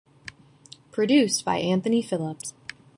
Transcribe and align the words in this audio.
Produced 0.91 1.45
by 1.45 1.57
Anthony 1.57 2.01
Phillips. 2.01 2.55